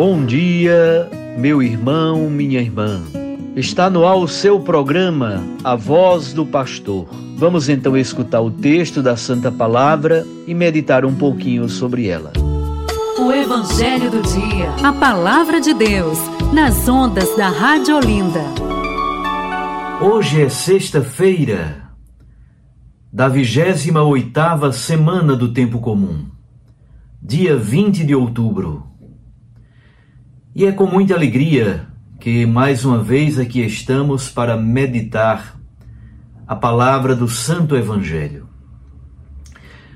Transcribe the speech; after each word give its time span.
Bom 0.00 0.24
dia, 0.24 1.10
meu 1.36 1.60
irmão, 1.60 2.30
minha 2.30 2.60
irmã. 2.60 3.02
Está 3.56 3.90
no 3.90 4.06
ar 4.06 4.14
o 4.14 4.28
seu 4.28 4.60
programa, 4.60 5.42
A 5.64 5.74
Voz 5.74 6.32
do 6.32 6.46
Pastor. 6.46 7.08
Vamos 7.36 7.68
então 7.68 7.96
escutar 7.96 8.40
o 8.40 8.48
texto 8.48 9.02
da 9.02 9.16
Santa 9.16 9.50
Palavra 9.50 10.24
e 10.46 10.54
meditar 10.54 11.04
um 11.04 11.16
pouquinho 11.16 11.68
sobre 11.68 12.06
ela. 12.06 12.32
O 13.18 13.32
Evangelho 13.32 14.08
do 14.08 14.22
Dia. 14.22 14.70
A 14.84 14.92
Palavra 14.92 15.60
de 15.60 15.74
Deus, 15.74 16.20
nas 16.54 16.88
ondas 16.88 17.36
da 17.36 17.48
Rádio 17.48 17.96
Olinda. 17.96 18.44
Hoje 20.00 20.42
é 20.42 20.48
sexta-feira 20.48 21.90
da 23.12 23.26
28 23.26 23.98
oitava 23.98 24.70
semana 24.70 25.34
do 25.34 25.52
Tempo 25.52 25.80
Comum, 25.80 26.24
dia 27.20 27.56
20 27.56 28.06
de 28.06 28.14
outubro. 28.14 28.87
E 30.58 30.66
é 30.66 30.72
com 30.72 30.86
muita 30.86 31.14
alegria 31.14 31.86
que 32.18 32.44
mais 32.44 32.84
uma 32.84 33.00
vez 33.00 33.38
aqui 33.38 33.60
estamos 33.60 34.28
para 34.28 34.56
meditar 34.56 35.56
a 36.48 36.56
palavra 36.56 37.14
do 37.14 37.28
Santo 37.28 37.76
Evangelho. 37.76 38.48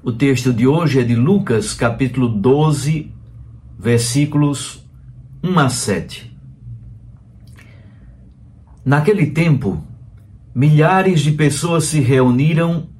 O 0.00 0.12
texto 0.12 0.52
de 0.52 0.64
hoje 0.64 1.00
é 1.00 1.02
de 1.02 1.16
Lucas, 1.16 1.74
capítulo 1.74 2.28
12, 2.28 3.12
versículos 3.76 4.88
1 5.42 5.58
a 5.58 5.68
7. 5.68 6.38
Naquele 8.84 9.32
tempo, 9.32 9.84
milhares 10.54 11.22
de 11.22 11.32
pessoas 11.32 11.82
se 11.82 11.98
reuniram 11.98 12.90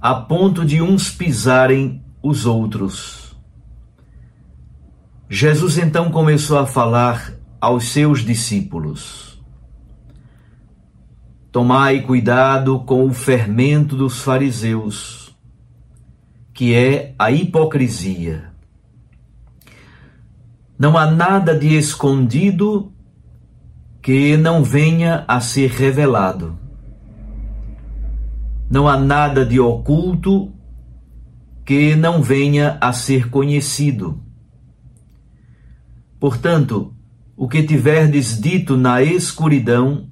a 0.00 0.16
ponto 0.16 0.64
de 0.64 0.82
uns 0.82 1.12
pisarem 1.12 2.02
os 2.20 2.44
outros. 2.44 3.21
Jesus 5.34 5.78
então 5.78 6.10
começou 6.10 6.58
a 6.58 6.66
falar 6.66 7.32
aos 7.58 7.88
seus 7.88 8.20
discípulos: 8.20 9.42
Tomai 11.50 12.02
cuidado 12.02 12.80
com 12.80 13.06
o 13.06 13.14
fermento 13.14 13.96
dos 13.96 14.20
fariseus, 14.20 15.34
que 16.52 16.74
é 16.74 17.14
a 17.18 17.30
hipocrisia. 17.30 18.52
Não 20.78 20.98
há 20.98 21.10
nada 21.10 21.58
de 21.58 21.78
escondido 21.78 22.92
que 24.02 24.36
não 24.36 24.62
venha 24.62 25.24
a 25.26 25.40
ser 25.40 25.70
revelado. 25.70 26.58
Não 28.68 28.86
há 28.86 28.98
nada 28.98 29.46
de 29.46 29.58
oculto 29.58 30.52
que 31.64 31.96
não 31.96 32.22
venha 32.22 32.76
a 32.82 32.92
ser 32.92 33.30
conhecido. 33.30 34.21
Portanto, 36.22 36.94
o 37.36 37.48
que 37.48 37.64
tiverdes 37.64 38.40
dito 38.40 38.76
na 38.76 39.02
escuridão 39.02 40.06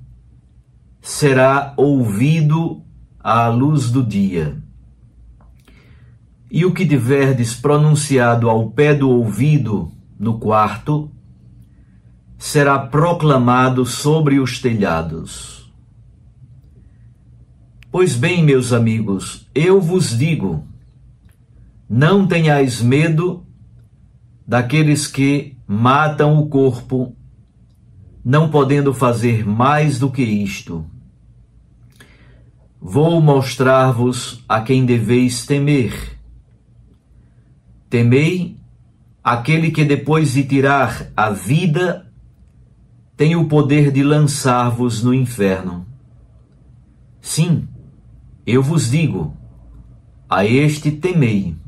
será 1.00 1.72
ouvido 1.76 2.82
à 3.21 3.47
luz 3.47 3.93
do 3.93 4.03
dia. 4.03 4.60
E 6.50 6.65
o 6.65 6.75
que 6.75 6.84
tiverdes 6.84 7.54
pronunciado 7.54 8.50
ao 8.50 8.72
pé 8.72 8.93
do 8.93 9.09
ouvido 9.09 9.93
no 10.19 10.41
quarto 10.41 11.09
será 12.37 12.77
proclamado 12.77 13.87
sobre 13.87 14.41
os 14.41 14.59
telhados. 14.59 15.72
Pois 17.88 18.16
bem, 18.16 18.42
meus 18.42 18.72
amigos, 18.72 19.48
eu 19.54 19.81
vos 19.81 20.19
digo: 20.19 20.65
não 21.88 22.27
tenhais 22.27 22.82
medo 22.82 23.47
daqueles 24.50 25.06
que 25.06 25.56
matam 25.65 26.37
o 26.37 26.49
corpo, 26.49 27.15
não 28.25 28.50
podendo 28.50 28.93
fazer 28.93 29.47
mais 29.47 29.97
do 29.97 30.11
que 30.11 30.25
isto. 30.25 30.84
Vou 32.81 33.21
mostrar-vos 33.21 34.44
a 34.49 34.60
quem 34.60 34.84
deveis 34.84 35.47
temer. 35.47 36.19
Temei 37.89 38.56
aquele 39.22 39.71
que 39.71 39.84
depois 39.84 40.33
de 40.33 40.43
tirar 40.43 41.12
a 41.16 41.31
vida 41.31 42.12
tem 43.16 43.37
o 43.37 43.47
poder 43.47 43.93
de 43.93 44.03
lançar-vos 44.03 45.00
no 45.00 45.15
inferno. 45.15 45.87
Sim, 47.21 47.69
eu 48.44 48.65
vos 48.65 48.91
digo, 48.91 49.33
a 50.28 50.44
este 50.44 50.91
temei. 50.91 51.59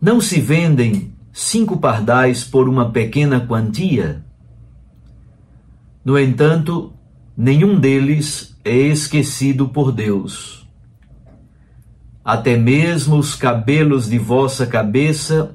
Não 0.00 0.18
se 0.18 0.40
vendem 0.40 1.12
cinco 1.30 1.76
pardais 1.76 2.42
por 2.42 2.66
uma 2.66 2.90
pequena 2.90 3.46
quantia? 3.46 4.24
No 6.02 6.18
entanto, 6.18 6.94
nenhum 7.36 7.78
deles 7.78 8.56
é 8.64 8.74
esquecido 8.74 9.68
por 9.68 9.92
Deus. 9.92 10.66
Até 12.24 12.56
mesmo 12.56 13.18
os 13.18 13.34
cabelos 13.34 14.08
de 14.08 14.18
vossa 14.18 14.66
cabeça 14.66 15.54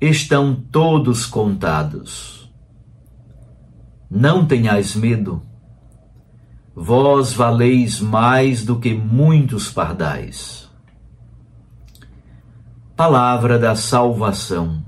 estão 0.00 0.54
todos 0.54 1.26
contados. 1.26 2.48
Não 4.08 4.46
tenhais 4.46 4.94
medo. 4.94 5.42
Vós 6.76 7.32
valeis 7.32 8.00
mais 8.00 8.64
do 8.64 8.78
que 8.78 8.94
muitos 8.94 9.68
pardais. 9.68 10.67
Palavra 12.98 13.60
da 13.60 13.76
salvação. 13.76 14.84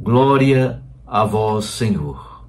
Glória 0.00 0.82
a 1.06 1.22
vós, 1.22 1.66
Senhor. 1.66 2.48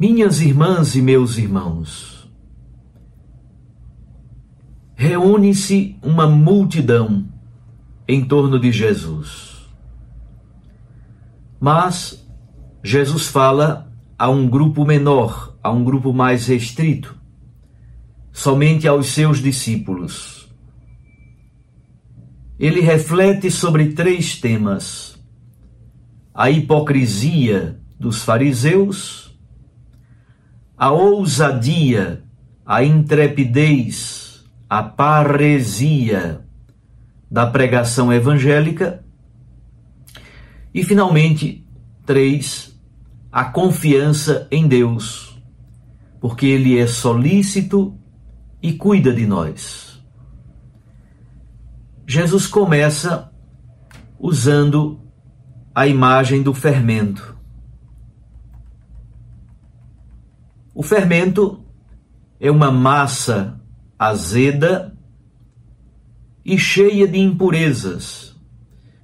Minhas 0.00 0.40
irmãs 0.40 0.96
e 0.96 1.02
meus 1.02 1.36
irmãos, 1.36 2.26
reúne-se 4.94 5.98
uma 6.02 6.26
multidão 6.26 7.28
em 8.08 8.24
torno 8.24 8.58
de 8.58 8.72
Jesus. 8.72 9.68
Mas 11.60 12.26
Jesus 12.82 13.26
fala 13.26 13.92
a 14.18 14.30
um 14.30 14.48
grupo 14.48 14.86
menor, 14.86 15.54
a 15.62 15.70
um 15.70 15.84
grupo 15.84 16.14
mais 16.14 16.46
restrito, 16.46 17.14
somente 18.32 18.88
aos 18.88 19.08
seus 19.08 19.42
discípulos 19.42 20.37
ele 22.58 22.80
reflete 22.80 23.50
sobre 23.50 23.92
três 23.92 24.40
temas: 24.40 25.18
a 26.34 26.50
hipocrisia 26.50 27.78
dos 27.98 28.22
fariseus, 28.22 29.38
a 30.76 30.90
ousadia, 30.90 32.24
a 32.66 32.82
intrepidez, 32.82 34.44
a 34.68 34.82
paresia 34.82 36.44
da 37.30 37.46
pregação 37.46 38.12
evangélica 38.12 39.04
e, 40.74 40.82
finalmente, 40.82 41.64
três, 42.04 42.78
a 43.30 43.44
confiança 43.44 44.48
em 44.50 44.66
Deus, 44.66 45.40
porque 46.20 46.46
Ele 46.46 46.78
é 46.78 46.86
solícito 46.86 47.98
e 48.62 48.72
cuida 48.72 49.12
de 49.12 49.26
nós. 49.26 49.87
Jesus 52.10 52.46
começa 52.46 53.30
usando 54.18 54.98
a 55.74 55.86
imagem 55.86 56.42
do 56.42 56.54
fermento. 56.54 57.36
O 60.74 60.82
fermento 60.82 61.62
é 62.40 62.50
uma 62.50 62.72
massa 62.72 63.60
azeda 63.98 64.96
e 66.42 66.56
cheia 66.56 67.06
de 67.06 67.18
impurezas, 67.18 68.34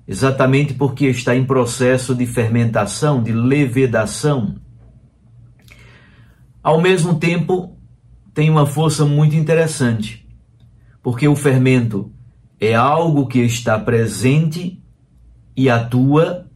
exatamente 0.08 0.72
porque 0.72 1.04
está 1.08 1.36
em 1.36 1.44
processo 1.44 2.14
de 2.14 2.24
fermentação, 2.24 3.22
de 3.22 3.32
levedação. 3.32 4.54
Ao 6.62 6.80
mesmo 6.80 7.16
tempo, 7.18 7.76
tem 8.32 8.48
uma 8.48 8.64
força 8.64 9.04
muito 9.04 9.36
interessante, 9.36 10.26
porque 11.02 11.28
o 11.28 11.36
fermento 11.36 12.13
é 12.64 12.74
algo 12.74 13.26
que 13.26 13.40
está 13.40 13.78
presente 13.78 14.82
e 15.54 15.68
atua, 15.68 16.46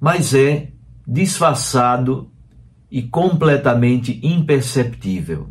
mas 0.00 0.32
é 0.32 0.72
disfarçado 1.06 2.30
e 2.90 3.02
completamente 3.02 4.18
imperceptível. 4.22 5.48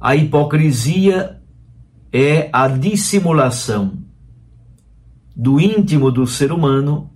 A 0.00 0.16
hipocrisia 0.16 1.42
é 2.10 2.48
a 2.52 2.68
dissimulação 2.68 3.98
do 5.36 5.60
íntimo 5.60 6.10
do 6.10 6.26
ser 6.26 6.52
humano 6.52 7.10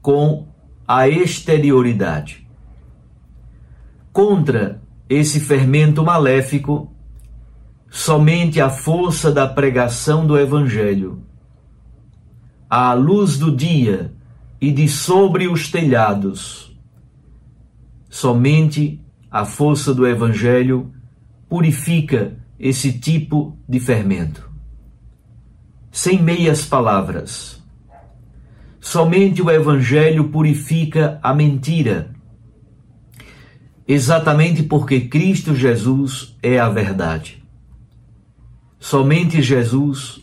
com 0.00 0.46
a 0.86 1.08
exterioridade. 1.08 2.46
Contra 4.12 4.80
esse 5.08 5.40
fermento 5.40 6.04
maléfico, 6.04 6.92
somente 7.90 8.60
a 8.60 8.70
força 8.70 9.32
da 9.32 9.48
pregação 9.48 10.24
do 10.24 10.38
Evangelho, 10.38 11.24
à 12.68 12.92
luz 12.94 13.36
do 13.36 13.54
dia 13.54 14.14
e 14.60 14.70
de 14.70 14.88
sobre 14.88 15.48
os 15.48 15.68
telhados, 15.68 16.78
somente 18.08 19.04
a 19.28 19.44
força 19.44 19.92
do 19.92 20.06
Evangelho 20.06 20.92
purifica 21.48 22.36
esse 22.58 22.92
tipo 22.92 23.58
de 23.68 23.80
fermento. 23.80 24.48
Sem 25.90 26.22
meias 26.22 26.64
palavras. 26.64 27.60
Somente 28.80 29.42
o 29.42 29.50
Evangelho 29.50 30.28
purifica 30.28 31.18
a 31.20 31.34
mentira. 31.34 32.14
Exatamente 33.86 34.62
porque 34.62 35.00
Cristo 35.00 35.56
Jesus 35.56 36.36
é 36.40 36.60
a 36.60 36.68
verdade. 36.68 37.39
Somente 38.80 39.40
Jesus 39.40 40.20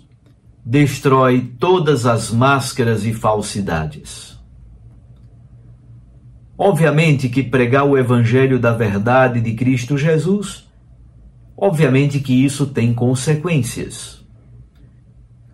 destrói 0.66 1.54
todas 1.58 2.06
as 2.06 2.32
máscaras 2.32 3.06
e 3.06 3.14
falsidades. 3.14 4.38
Obviamente 6.58 7.30
que 7.30 7.42
pregar 7.42 7.86
o 7.86 7.98
Evangelho 7.98 8.60
da 8.60 8.74
verdade 8.74 9.40
de 9.40 9.54
Cristo 9.54 9.98
Jesus 9.98 10.68
Obviamente 11.58 12.20
que 12.20 12.46
isso 12.46 12.68
tem 12.68 12.94
consequências. 12.94 14.24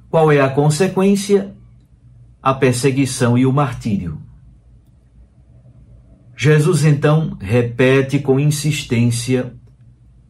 Qual 0.10 0.30
é 0.30 0.42
a 0.42 0.50
consequência? 0.50 1.56
A 2.42 2.54
perseguição 2.54 3.38
e 3.38 3.46
o 3.46 3.54
martírio. 3.54 4.22
Jesus 6.36 6.84
então 6.84 7.38
repete 7.40 8.20
com 8.20 8.38
insistência 8.38 9.54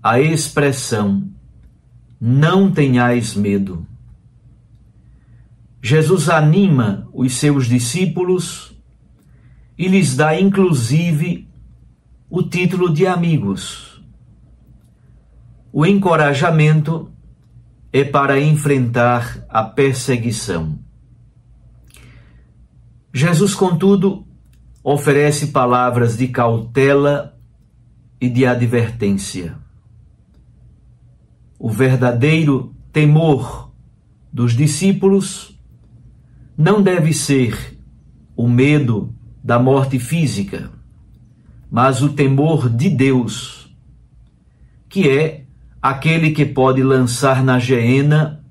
a 0.01 0.19
expressão: 0.19 1.32
não 2.25 2.71
tenhais 2.71 3.35
medo. 3.35 3.85
Jesus 5.81 6.29
anima 6.29 7.09
os 7.11 7.33
seus 7.33 7.67
discípulos 7.67 8.73
e 9.77 9.87
lhes 9.87 10.15
dá 10.15 10.39
inclusive 10.39 11.49
o 12.29 12.41
título 12.41 12.93
de 12.93 13.05
amigos 13.05 13.93
o 15.75 15.87
encorajamento 15.87 17.11
é 17.91 18.03
para 18.03 18.39
enfrentar 18.39 19.43
a 19.49 19.63
perseguição. 19.63 20.77
Jesus, 23.11 23.55
contudo, 23.55 24.23
oferece 24.83 25.47
palavras 25.47 26.15
de 26.15 26.27
cautela 26.27 27.35
e 28.21 28.29
de 28.29 28.45
advertência. 28.45 29.57
O 31.65 31.69
verdadeiro 31.69 32.75
temor 32.91 33.71
dos 34.33 34.51
discípulos 34.51 35.57
não 36.57 36.81
deve 36.81 37.13
ser 37.13 37.79
o 38.35 38.49
medo 38.49 39.15
da 39.41 39.57
morte 39.57 39.97
física, 39.97 40.69
mas 41.71 42.01
o 42.01 42.09
temor 42.09 42.69
de 42.69 42.89
Deus, 42.89 43.73
que 44.89 45.07
é 45.07 45.45
aquele 45.81 46.31
que 46.31 46.45
pode 46.45 46.83
lançar 46.83 47.41
na 47.41 47.57
geena 47.59 48.43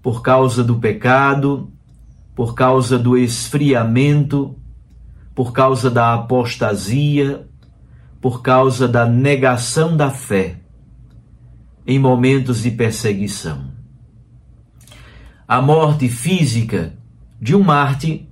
por 0.00 0.22
causa 0.22 0.62
do 0.62 0.78
pecado, 0.78 1.68
por 2.36 2.54
causa 2.54 2.96
do 2.96 3.18
esfriamento, 3.18 4.54
por 5.34 5.52
causa 5.52 5.90
da 5.90 6.14
apostasia, 6.14 7.48
por 8.20 8.40
causa 8.40 8.86
da 8.86 9.04
negação 9.04 9.96
da 9.96 10.12
fé 10.12 10.59
em 11.90 11.98
momentos 11.98 12.62
de 12.62 12.70
perseguição. 12.70 13.72
A 15.46 15.60
morte 15.60 16.08
física 16.08 16.96
de 17.42 17.56
um 17.56 17.64
mártir 17.64 18.28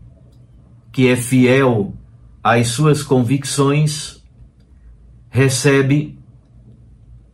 que 0.93 1.09
é 1.09 1.17
fiel 1.17 1.93
às 2.41 2.69
suas 2.69 3.03
convicções 3.03 4.25
recebe 5.29 6.21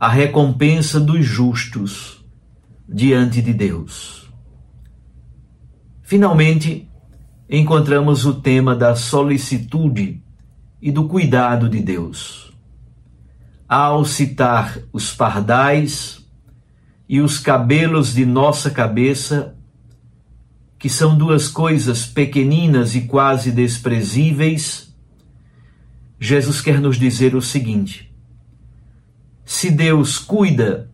a 0.01 0.09
recompensa 0.09 0.99
dos 0.99 1.27
justos 1.27 2.25
diante 2.89 3.43
de 3.43 3.53
Deus. 3.53 4.33
Finalmente, 6.01 6.89
encontramos 7.51 8.25
o 8.25 8.41
tema 8.41 8.75
da 8.75 8.97
solicitude 8.97 10.25
e 10.81 10.91
do 10.91 11.07
cuidado 11.07 11.69
de 11.69 11.81
Deus. 11.81 12.54
Ao 13.69 14.05
citar 14.05 14.79
os 14.93 15.15
pardais 15.15 16.25
e 17.09 17.21
os 17.21 17.39
cabelos 17.39 18.15
de 18.15 18.27
nossa 18.27 18.71
cabeça, 18.71 19.55
que 20.79 20.89
são 20.89 21.17
duas 21.17 21.49
coisas 21.49 22.05
pequeninas 22.05 22.95
e 22.95 23.03
quase 23.03 23.51
desprezíveis, 23.51 24.95
Jesus 26.21 26.61
quer 26.61 26.81
nos 26.81 26.99
dizer 26.99 27.35
o 27.35 27.43
seguinte: 27.43 28.15
se 29.45 29.71
Deus 29.71 30.19
cuida 30.19 30.91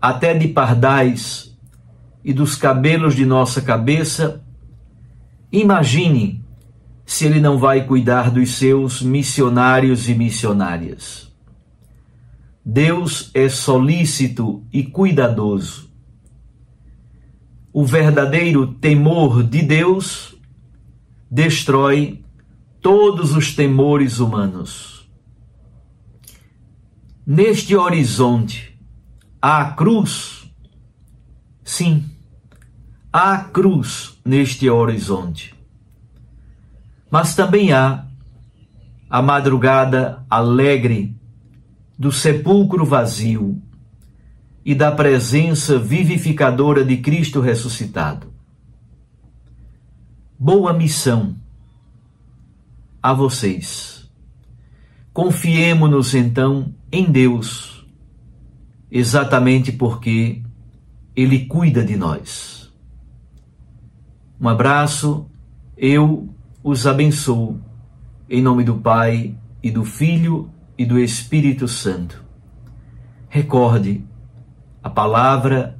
até 0.00 0.34
de 0.36 0.48
pardais 0.48 1.56
e 2.24 2.32
dos 2.32 2.56
cabelos 2.56 3.14
de 3.14 3.24
nossa 3.24 3.60
cabeça, 3.60 4.42
imagine 5.50 6.44
se 7.04 7.24
Ele 7.24 7.40
não 7.40 7.58
vai 7.58 7.84
cuidar 7.84 8.30
dos 8.30 8.56
seus 8.56 9.02
missionários 9.02 10.08
e 10.08 10.14
missionárias. 10.14 11.31
Deus 12.64 13.30
é 13.34 13.48
solícito 13.48 14.64
e 14.72 14.84
cuidadoso. 14.84 15.90
O 17.72 17.84
verdadeiro 17.84 18.74
temor 18.74 19.42
de 19.42 19.62
Deus 19.62 20.36
destrói 21.28 22.24
todos 22.80 23.34
os 23.34 23.54
temores 23.54 24.20
humanos. 24.20 25.10
Neste 27.26 27.74
horizonte, 27.74 28.78
há 29.40 29.64
cruz. 29.72 30.48
Sim, 31.64 32.04
há 33.12 33.38
cruz 33.38 34.18
neste 34.24 34.68
horizonte. 34.70 35.54
Mas 37.10 37.34
também 37.34 37.72
há 37.72 38.06
a 39.10 39.20
madrugada 39.20 40.24
alegre 40.30 41.16
do 41.98 42.10
sepulcro 42.10 42.84
vazio 42.84 43.60
e 44.64 44.74
da 44.74 44.92
presença 44.92 45.78
vivificadora 45.78 46.84
de 46.84 46.96
Cristo 46.98 47.40
ressuscitado. 47.40 48.32
Boa 50.38 50.72
missão 50.72 51.36
a 53.02 53.12
vocês. 53.12 54.10
Confiemo-nos 55.12 56.14
então 56.14 56.74
em 56.90 57.10
Deus, 57.10 57.86
exatamente 58.90 59.72
porque 59.72 60.42
Ele 61.14 61.46
cuida 61.46 61.84
de 61.84 61.96
nós. 61.96 62.72
Um 64.40 64.48
abraço, 64.48 65.26
eu 65.76 66.28
os 66.64 66.86
abençoo, 66.86 67.60
em 68.28 68.40
nome 68.40 68.64
do 68.64 68.76
Pai 68.76 69.36
e 69.62 69.70
do 69.70 69.84
Filho 69.84 70.50
e 70.76 70.84
do 70.84 70.98
Espírito 70.98 71.68
Santo. 71.68 72.22
Recorde, 73.28 74.04
a 74.82 74.90
palavra 74.90 75.78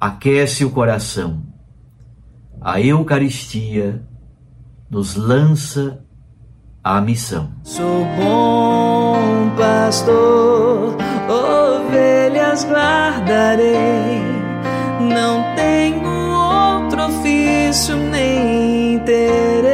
aquece 0.00 0.64
o 0.64 0.70
coração. 0.70 1.42
A 2.60 2.80
Eucaristia 2.80 4.02
nos 4.88 5.14
lança 5.14 6.04
a 6.82 7.00
missão. 7.00 7.52
Sou 7.62 8.04
bom 8.16 9.50
pastor, 9.56 10.96
ovelhas 11.28 12.64
guardarei, 12.64 14.22
não 15.00 15.54
tenho 15.54 16.08
outro 16.08 17.02
ofício 17.04 17.96
nem 17.96 18.98
terei. 19.00 19.70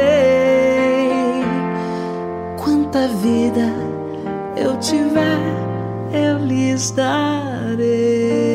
Quanta 2.57 3.07
vida 3.07 3.96
eu 4.59 4.77
tiver, 4.79 5.39
eu 6.11 6.37
lhes 6.39 6.91
darei. 6.91 8.46